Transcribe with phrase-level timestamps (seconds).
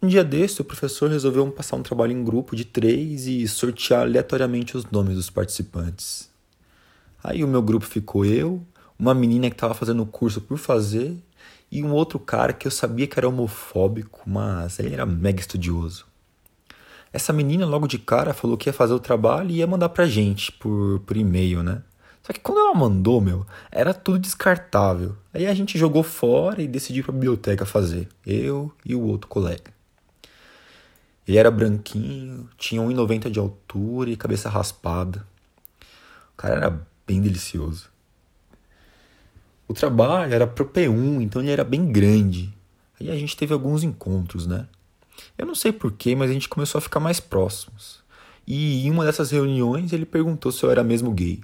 [0.00, 4.02] um dia desse o professor resolveu passar um trabalho em grupo de três e sortear
[4.02, 6.30] aleatoriamente os nomes dos participantes.
[7.22, 8.64] Aí o meu grupo ficou eu,
[8.98, 11.16] uma menina que estava fazendo o curso por fazer
[11.70, 16.06] e um outro cara que eu sabia que era homofóbico, mas ele era mega estudioso.
[17.12, 20.06] Essa menina, logo de cara, falou que ia fazer o trabalho e ia mandar pra
[20.06, 21.82] gente por, por e-mail, né?
[22.22, 25.16] Só que quando ela mandou, meu, era tudo descartável.
[25.32, 28.06] Aí a gente jogou fora e decidiu ir pra biblioteca fazer.
[28.26, 29.72] Eu e o outro colega.
[31.26, 35.26] Ele era branquinho, tinha 1,90 de altura e cabeça raspada.
[36.34, 37.90] O cara era bem delicioso.
[39.66, 42.54] O trabalho era pro P1, então ele era bem grande.
[43.00, 44.66] Aí a gente teve alguns encontros, né?
[45.36, 48.02] Eu não sei porquê, mas a gente começou a ficar mais próximos.
[48.46, 51.40] E em uma dessas reuniões ele perguntou se eu era mesmo gay.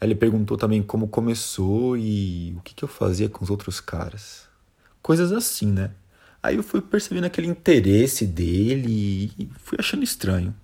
[0.00, 4.46] Ele perguntou também como começou e o que, que eu fazia com os outros caras.
[5.02, 5.92] Coisas assim, né?
[6.42, 10.54] Aí eu fui percebendo aquele interesse dele e fui achando estranho.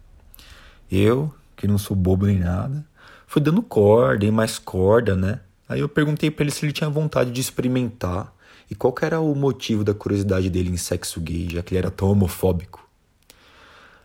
[0.91, 2.87] Eu, que não sou bobo nem nada,
[3.27, 5.41] fui dando corda e mais corda, né?
[5.69, 8.34] Aí eu perguntei para ele se ele tinha vontade de experimentar
[8.71, 11.91] e qual era o motivo da curiosidade dele em sexo gay, já que ele era
[11.91, 12.89] tão homofóbico?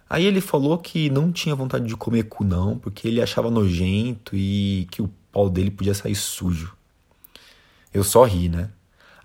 [0.09, 4.35] Aí ele falou que não tinha vontade de comer cu não, porque ele achava nojento
[4.35, 6.75] e que o pau dele podia sair sujo.
[7.93, 8.71] Eu só ri, né?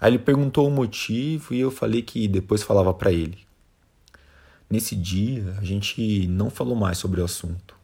[0.01, 3.39] Aí ele perguntou o motivo e eu falei que depois falava para ele.
[4.69, 7.75] Nesse dia, a gente não falou mais sobre o assunto.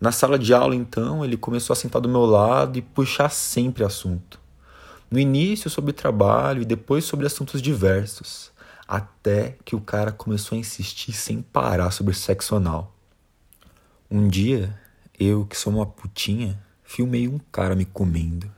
[0.00, 3.84] Na sala de aula, então, ele começou a sentar do meu lado e puxar sempre
[3.84, 4.41] assunto.
[5.12, 8.50] No início sobre trabalho e depois sobre assuntos diversos,
[8.88, 12.96] até que o cara começou a insistir sem parar sobre sexo anal.
[14.10, 14.74] Um dia,
[15.20, 18.50] eu, que sou uma putinha, filmei um cara me comendo.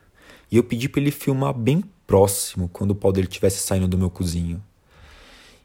[0.49, 3.97] E eu pedi para ele filmar bem próximo quando o pau dele estivesse saindo do
[3.97, 4.63] meu cozinho.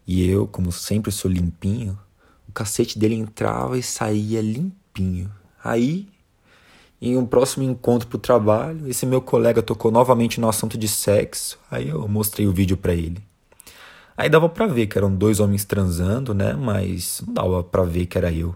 [0.05, 1.97] E eu, como sempre sou limpinho,
[2.49, 5.33] o cacete dele entrava e saía limpinho.
[5.63, 6.09] Aí
[7.01, 10.87] em um próximo encontro para o trabalho, esse meu colega tocou novamente no assunto de
[10.87, 13.23] sexo, aí eu mostrei o vídeo para ele.
[14.17, 16.53] Aí dava para ver que eram dois homens transando, né?
[16.53, 18.55] Mas não dava para ver que era eu.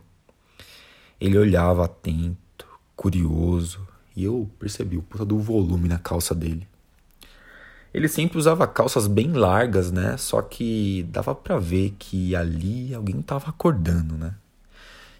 [1.18, 3.80] Ele olhava atento, curioso,
[4.14, 6.68] e eu percebi o puta do volume na calça dele.
[7.94, 10.18] Ele sempre usava calças bem largas, né?
[10.18, 14.34] Só que dava para ver que ali alguém tava acordando, né?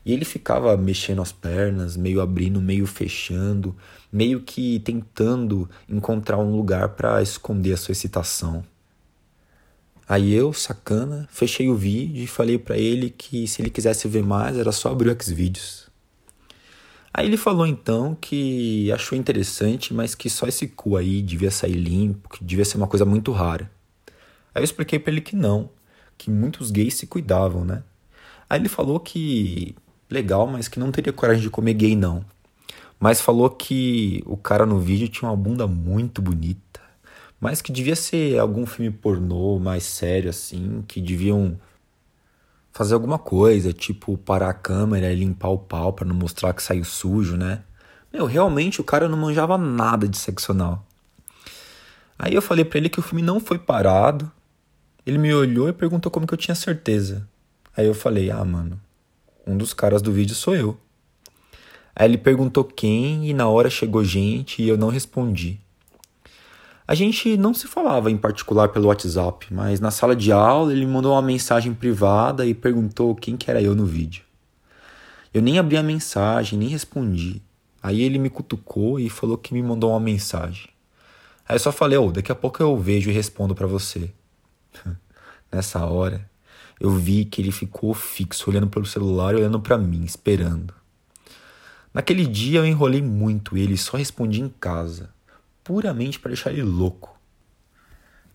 [0.04, 3.74] E ele ficava mexendo as pernas, meio abrindo, meio fechando,
[4.12, 8.62] meio que tentando encontrar um lugar para esconder a sua excitação.
[10.06, 14.22] Aí eu, sacana, fechei o vídeo e falei para ele que se ele quisesse ver
[14.22, 15.88] mais era só abrir o Xvideos.
[17.12, 21.74] Aí ele falou então que achou interessante, mas que só esse cu aí devia sair
[21.74, 23.70] limpo, que devia ser uma coisa muito rara.
[24.54, 25.70] Aí eu expliquei para ele que não,
[26.18, 27.82] que muitos gays se cuidavam, né?
[28.50, 29.74] Aí ele falou que
[30.14, 32.24] legal, mas que não teria coragem de comer gay, não.
[32.98, 36.80] Mas falou que o cara no vídeo tinha uma bunda muito bonita,
[37.40, 41.58] mas que devia ser algum filme pornô mais sério, assim, que deviam
[42.72, 46.62] fazer alguma coisa, tipo parar a câmera e limpar o pau para não mostrar que
[46.62, 47.62] saiu sujo, né?
[48.12, 50.84] Meu, realmente o cara não manjava nada de sexo anal.
[52.18, 54.30] Aí eu falei para ele que o filme não foi parado.
[55.04, 57.28] Ele me olhou e perguntou como que eu tinha certeza.
[57.76, 58.80] Aí eu falei: "Ah, mano,
[59.46, 60.76] um dos caras do vídeo sou eu.
[61.94, 65.60] Aí ele perguntou quem e na hora chegou gente e eu não respondi.
[66.86, 70.84] A gente não se falava em particular pelo WhatsApp, mas na sala de aula ele
[70.84, 74.22] mandou uma mensagem privada e perguntou quem que era eu no vídeo.
[75.32, 77.40] Eu nem abri a mensagem, nem respondi.
[77.82, 80.68] Aí ele me cutucou e falou que me mandou uma mensagem.
[81.48, 84.10] Aí eu só falei, oh, daqui a pouco eu vejo e respondo para você.
[85.50, 86.28] Nessa hora,
[86.80, 90.74] eu vi que ele ficou fixo, olhando pelo celular e olhando para mim, esperando.
[91.92, 95.10] Naquele dia eu enrolei muito ele só respondi em casa,
[95.62, 97.14] puramente para deixar ele louco.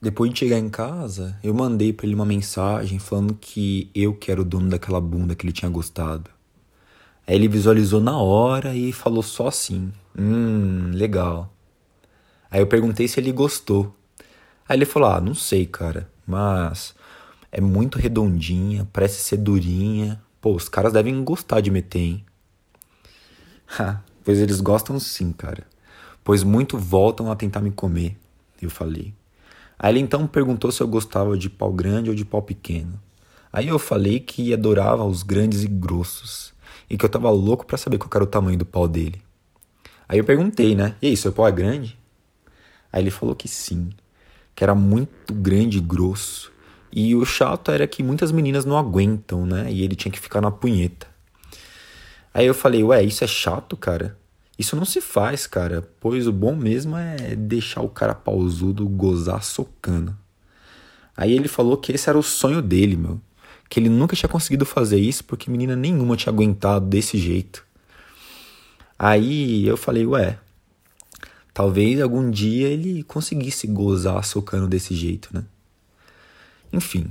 [0.02, 4.32] Depois de chegar em casa, eu mandei para ele uma mensagem falando que eu que
[4.32, 6.30] era o dono daquela bunda que ele tinha gostado.
[7.28, 11.54] Aí ele visualizou na hora e falou só assim: Hum, legal.
[12.50, 13.94] Aí eu perguntei se ele gostou.
[14.68, 16.96] Aí ele falou: Ah, não sei, cara, mas
[17.52, 20.22] é muito redondinha, parece ser durinha.
[20.42, 22.26] Pô, os caras devem gostar de meter, hein?
[24.24, 25.64] pois eles gostam sim, cara.
[26.24, 28.18] Pois muito voltam a tentar me comer,
[28.62, 29.14] eu falei.
[29.78, 33.00] Aí ele então perguntou se eu gostava de pau grande ou de pau pequeno.
[33.52, 36.54] Aí eu falei que adorava os grandes e grossos
[36.90, 39.22] e que eu tava louco para saber qual era o tamanho do pau dele.
[40.08, 40.96] Aí eu perguntei, né?
[41.02, 41.98] E aí, seu pau é grande?
[42.92, 43.90] Aí ele falou que sim,
[44.56, 46.52] que era muito grande e grosso.
[46.92, 49.72] E o chato era que muitas meninas não aguentam, né?
[49.72, 51.08] E ele tinha que ficar na punheta.
[52.34, 54.18] Aí eu falei, ué, isso é chato, cara?
[54.58, 59.44] Isso não se faz, cara, pois o bom mesmo é deixar o cara pausudo gozar
[59.44, 60.16] socando.
[61.16, 63.22] Aí ele falou que esse era o sonho dele, meu.
[63.70, 67.64] Que ele nunca tinha conseguido fazer isso porque menina nenhuma tinha aguentado desse jeito.
[68.98, 70.40] Aí eu falei, ué,
[71.54, 75.44] talvez algum dia ele conseguisse gozar socando desse jeito, né?
[76.72, 77.08] Enfim.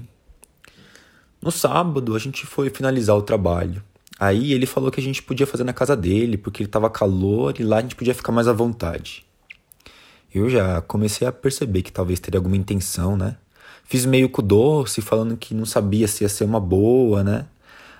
[1.41, 3.83] No sábado a gente foi finalizar o trabalho.
[4.19, 7.55] Aí ele falou que a gente podia fazer na casa dele, porque ele tava calor
[7.61, 9.25] e lá a gente podia ficar mais à vontade.
[10.35, 13.37] Eu já comecei a perceber que talvez teria alguma intenção, né?
[13.85, 17.47] Fiz meio com doce, falando que não sabia se ia ser uma boa, né?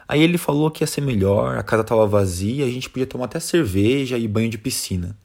[0.09, 3.27] Aí ele falou que ia ser melhor, a casa estava vazia, a gente podia tomar
[3.27, 5.17] até cerveja e banho de piscina.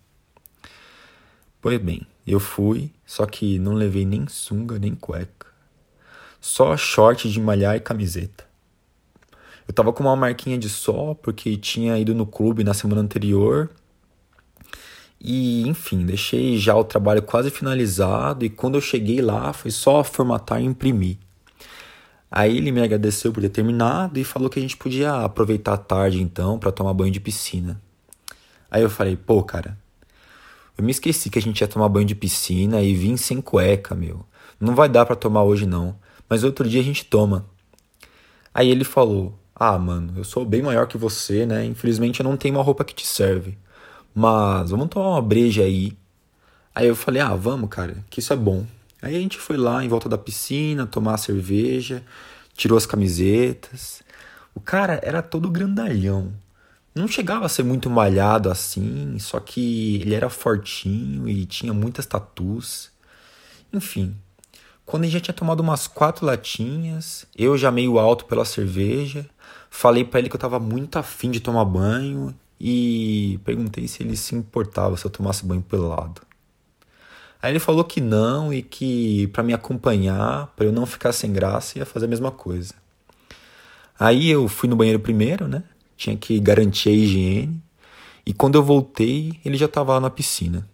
[1.62, 5.48] Pois bem, eu fui, só que não levei nem sunga nem cueca.
[6.46, 8.44] Só short de malhar e camiseta.
[9.66, 13.70] Eu tava com uma marquinha de sol porque tinha ido no clube na semana anterior.
[15.22, 20.04] E, enfim, deixei já o trabalho quase finalizado e quando eu cheguei lá foi só
[20.04, 21.18] formatar e imprimir.
[22.30, 25.78] Aí ele me agradeceu por ter terminado e falou que a gente podia aproveitar a
[25.78, 27.82] tarde então para tomar banho de piscina.
[28.70, 29.78] Aí eu falei, pô, cara,
[30.78, 33.96] eu me esqueci que a gente ia tomar banho de piscina e vim sem cueca,
[33.96, 34.26] meu.
[34.60, 35.96] Não vai dar para tomar hoje não,
[36.34, 37.46] mas outro dia a gente toma.
[38.52, 41.64] Aí ele falou: "Ah, mano, eu sou bem maior que você, né?
[41.64, 43.56] Infelizmente eu não tenho uma roupa que te serve.
[44.16, 45.96] Mas vamos tomar uma breja aí."
[46.74, 48.66] Aí eu falei: "Ah, vamos, cara, que isso é bom."
[49.00, 52.04] Aí a gente foi lá em volta da piscina tomar cerveja,
[52.56, 54.02] tirou as camisetas.
[54.56, 56.34] O cara era todo grandalhão.
[56.96, 62.08] Não chegava a ser muito malhado assim, só que ele era fortinho e tinha muitas
[62.08, 62.90] tatus.
[63.72, 64.16] Enfim,
[64.86, 69.26] quando gente já tinha tomado umas quatro latinhas, eu já meio alto pela cerveja,
[69.70, 74.16] falei para ele que eu tava muito afim de tomar banho e perguntei se ele
[74.18, 76.22] se importava se eu tomasse banho pelado.
[77.42, 81.32] Aí ele falou que não e que para me acompanhar, para eu não ficar sem
[81.34, 82.74] graça, ia fazer a mesma coisa.
[84.00, 85.64] Aí eu fui no banheiro primeiro, né?
[85.96, 87.62] Tinha que garantir a higiene.
[88.26, 90.68] E quando eu voltei, ele já estava lá na piscina.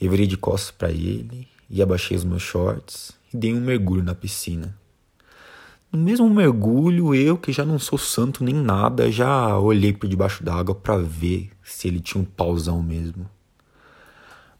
[0.00, 4.04] Eu virei de costas para ele e abaixei os meus shorts e dei um mergulho
[4.04, 4.78] na piscina.
[5.90, 10.44] No mesmo mergulho, eu que já não sou santo nem nada, já olhei por debaixo
[10.44, 13.28] d'água para ver se ele tinha um pauzão mesmo.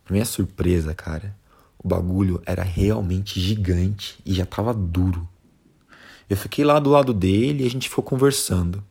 [0.05, 1.37] Pra minha surpresa, cara,
[1.79, 5.29] o bagulho era realmente gigante e já tava duro.
[6.29, 8.83] Eu fiquei lá do lado dele e a gente ficou conversando.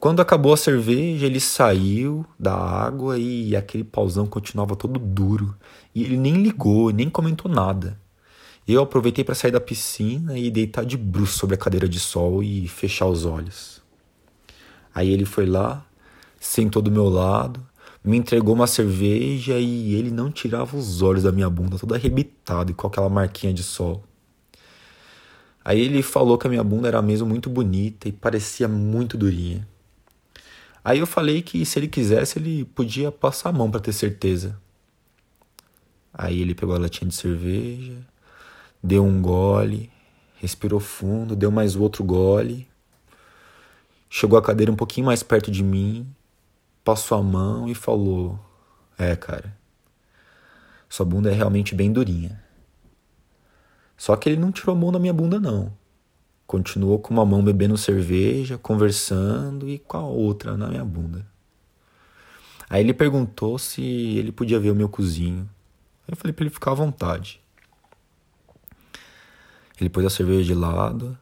[0.00, 5.54] Quando acabou a cerveja, ele saiu da água e aquele pauzão continuava todo duro.
[5.94, 8.00] E ele nem ligou, nem comentou nada.
[8.66, 12.42] Eu aproveitei para sair da piscina e deitar de bruço sobre a cadeira de sol
[12.42, 13.82] e fechar os olhos.
[14.94, 15.84] Aí ele foi lá,
[16.40, 17.60] sentou do meu lado,
[18.02, 22.70] me entregou uma cerveja e ele não tirava os olhos da minha bunda, todo arrebitado
[22.70, 24.02] e com aquela marquinha de sol.
[25.62, 29.68] Aí ele falou que a minha bunda era mesmo muito bonita e parecia muito durinha.
[30.84, 34.58] Aí eu falei que se ele quisesse, ele podia passar a mão para ter certeza.
[36.12, 37.96] Aí ele pegou a latinha de cerveja,
[38.82, 39.90] deu um gole,
[40.36, 42.66] respirou fundo, deu mais outro gole,
[44.08, 46.06] chegou a cadeira um pouquinho mais perto de mim
[46.84, 48.38] passou a mão e falou:
[48.98, 49.56] É, cara,
[50.88, 52.42] sua bunda é realmente bem durinha.
[53.96, 55.72] Só que ele não tirou a mão da minha bunda, não.
[56.50, 61.24] Continuou com uma mão bebendo cerveja, conversando e com a outra na minha bunda.
[62.68, 65.48] Aí ele perguntou se ele podia ver o meu cozinho.
[66.08, 67.40] Eu falei para ele ficar à vontade.
[69.80, 71.16] Ele pôs a cerveja de lado,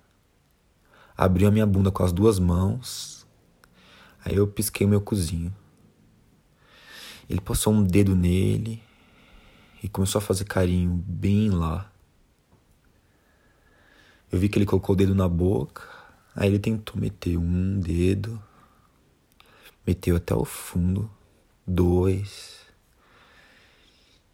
[1.14, 3.18] abriu a minha bunda com as duas mãos
[4.24, 5.54] Aí eu pisquei o meu cozinho.
[7.28, 8.82] Ele passou um dedo nele
[9.82, 11.90] e começou a fazer carinho bem lá.
[14.30, 15.82] Eu vi que ele colocou o dedo na boca,
[16.36, 18.40] aí ele tentou meter um dedo,
[19.86, 21.10] meteu até o fundo,
[21.66, 22.58] dois.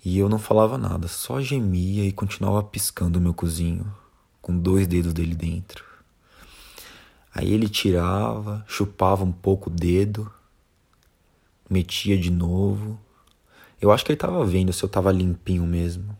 [0.05, 3.87] E eu não falava nada, só gemia e continuava piscando o meu cozinho,
[4.43, 5.85] com dois dedos dele dentro.
[7.33, 10.31] Aí ele tirava, chupava um pouco o dedo,
[11.71, 13.01] metia de novo.
[13.81, 16.17] Eu acho que ele tava vendo se eu tava limpinho mesmo.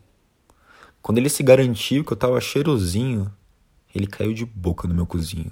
[1.01, 3.31] Quando ele se garantiu que eu tava cheirosinho,
[3.95, 5.51] ele caiu de boca no meu cozinho.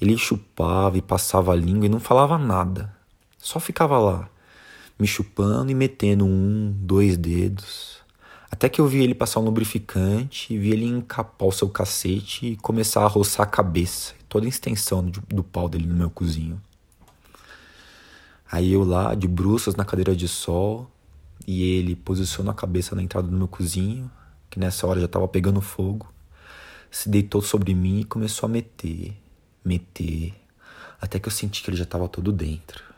[0.00, 2.96] Ele chupava e passava a língua e não falava nada.
[3.36, 4.28] Só ficava lá,
[4.98, 8.00] me chupando e metendo um, dois dedos.
[8.50, 12.56] Até que eu vi ele passar um lubrificante, vi ele encapar o seu cacete e
[12.56, 16.60] começar a roçar a cabeça, toda a extensão do, pau dele no meu cozinho.
[18.50, 20.90] Aí eu lá, de bruças na cadeira de sol,
[21.46, 24.10] e ele posicionou a cabeça na entrada do meu cozinho,
[24.48, 26.12] que nessa hora já estava pegando fogo,
[26.90, 29.16] se deitou sobre mim e começou a meter,
[29.64, 30.34] meter,
[31.00, 32.90] até que eu senti que ele já estava todo dentro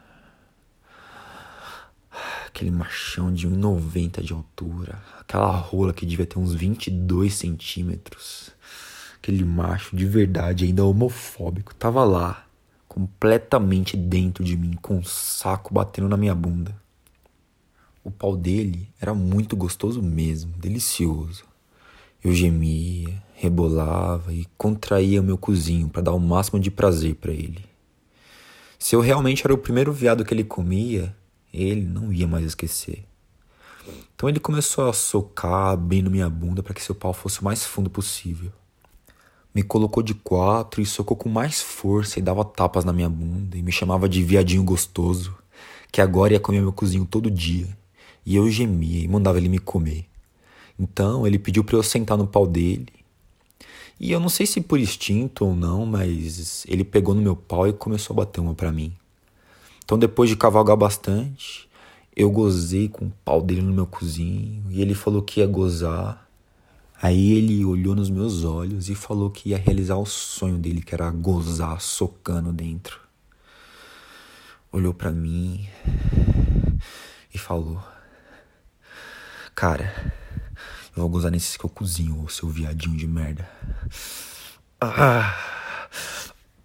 [2.52, 8.50] aquele machão de 1,90 de altura, aquela rola que devia ter uns 22 centímetros,
[9.16, 12.46] aquele macho de verdade, ainda homofóbico, tava lá,
[12.86, 16.80] completamente dentro de mim, com um saco batendo na minha bunda.
[18.04, 21.44] O pau dele era muito gostoso mesmo, delicioso.
[22.24, 27.32] Eu gemia, rebolava e contraía o meu cozinho para dar o máximo de prazer para
[27.32, 27.64] ele.
[28.78, 31.14] Se eu realmente era o primeiro viado que ele comia,
[31.52, 33.04] ele não ia mais esquecer.
[34.14, 37.64] Então ele começou a socar na minha bunda para que seu pau fosse o mais
[37.64, 38.52] fundo possível.
[39.52, 43.58] Me colocou de quatro e socou com mais força e dava tapas na minha bunda
[43.58, 45.36] e me chamava de viadinho gostoso,
[45.90, 47.76] que agora ia comer meu cozinho todo dia.
[48.24, 50.11] E eu gemia e mandava ele me comer.
[50.78, 52.88] Então ele pediu para eu sentar no pau dele.
[54.00, 57.68] E eu não sei se por instinto ou não, mas ele pegou no meu pau
[57.68, 58.92] e começou a bater uma para mim.
[59.84, 61.68] Então, depois de cavalgar bastante,
[62.16, 66.28] eu gozei com o pau dele no meu cozinho e ele falou que ia gozar.
[67.00, 70.94] Aí ele olhou nos meus olhos e falou que ia realizar o sonho dele, que
[70.94, 73.00] era gozar socando dentro.
[74.72, 75.68] Olhou para mim
[77.34, 77.82] e falou:
[79.54, 80.14] Cara,
[80.94, 83.48] eu vou gozar nesse que eu cozinho, seu viadinho de merda.
[84.80, 85.36] Ah!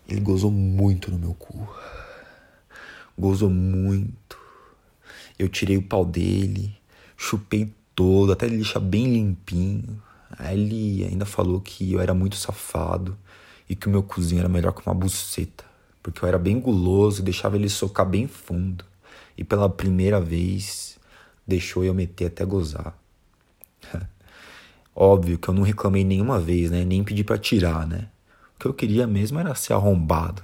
[0.08, 1.68] Ele gozou muito no meu cu.
[3.18, 4.38] Gozou muito.
[5.38, 6.76] Eu tirei o pau dele,
[7.16, 10.02] chupei todo, até ele deixar bem limpinho.
[10.38, 13.18] Aí ele ainda falou que eu era muito safado
[13.70, 15.64] e que o meu cozinho era melhor que uma buceta,
[16.02, 18.86] porque eu era bem guloso deixava ele socar bem fundo.
[19.38, 20.98] E pela primeira vez
[21.48, 22.98] deixou eu meter até gozar.
[24.96, 26.84] Óbvio que eu não reclamei nenhuma vez, né?
[26.84, 28.10] Nem pedi para tirar, né?
[28.56, 30.44] O que eu queria mesmo era ser arrombado.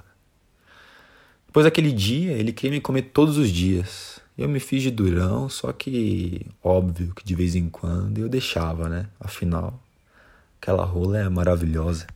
[1.46, 4.20] Depois daquele dia, ele queria me comer todos os dias.
[4.36, 8.88] Eu me fiz de durão, só que óbvio que de vez em quando eu deixava,
[8.88, 9.06] né?
[9.18, 9.82] Afinal,
[10.60, 12.06] aquela rola é maravilhosa.